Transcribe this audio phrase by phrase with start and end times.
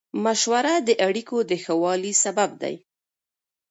[0.23, 2.75] مشوره د اړیکو د ښه والي سبب دی.